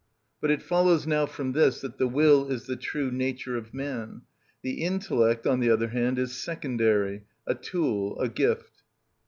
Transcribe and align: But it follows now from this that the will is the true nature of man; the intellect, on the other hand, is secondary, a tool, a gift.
But 0.41 0.49
it 0.49 0.63
follows 0.63 1.05
now 1.05 1.27
from 1.27 1.51
this 1.51 1.81
that 1.81 1.99
the 1.99 2.07
will 2.07 2.47
is 2.49 2.65
the 2.65 2.75
true 2.75 3.11
nature 3.11 3.55
of 3.55 3.71
man; 3.71 4.23
the 4.63 4.81
intellect, 4.83 5.45
on 5.45 5.59
the 5.59 5.69
other 5.69 5.89
hand, 5.89 6.17
is 6.17 6.35
secondary, 6.35 7.25
a 7.45 7.53
tool, 7.53 8.19
a 8.19 8.27
gift. 8.27 8.81